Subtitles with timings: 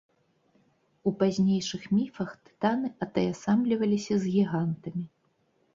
[1.11, 5.03] У пазнейшых міфах тытаны атаясамліваліся з гігантамі.